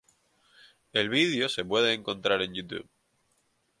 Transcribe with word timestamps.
El 0.93 1.09
video 1.09 1.47
se 1.47 1.63
puede 1.63 1.93
encontrar 1.93 2.41
en 2.41 2.55
YouTube. 2.55 2.89